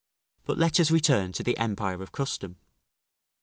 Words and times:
But 0.45 0.57
let 0.57 0.79
us 0.79 0.89
return 0.89 1.31
to 1.33 1.43
the 1.43 1.55
empire 1.59 2.01
of 2.01 2.11
custom. 2.11 2.55